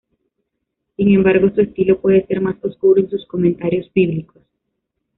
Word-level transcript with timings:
Sin 0.95 1.13
embargo, 1.13 1.51
su 1.53 1.61
estilo 1.61 2.01
puede 2.01 2.25
ser 2.25 2.41
más 2.41 2.55
oscuro 2.63 2.99
en 3.01 3.07
sus 3.11 3.23
comentarios 3.27 3.85
bíblicos. 3.93 4.41